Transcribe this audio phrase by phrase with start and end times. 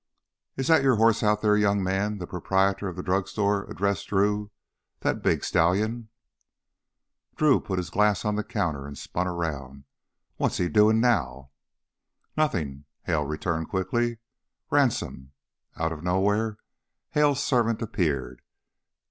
[0.57, 4.49] "Is that your horse out there, young man?" the proprietor of the drugstore addressed Drew.
[5.01, 6.09] "That big stallion?"
[7.35, 9.83] Drew put his glass on the counter and spun around.
[10.37, 11.51] "What's he doin' now?"
[12.35, 14.17] "Nothing," Hale returned quickly.
[14.71, 15.33] "Ransome!"
[15.77, 16.57] Out of nowhere
[17.11, 18.41] Hale's servant appeared.